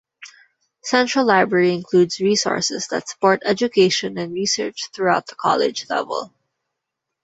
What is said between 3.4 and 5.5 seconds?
education and research through the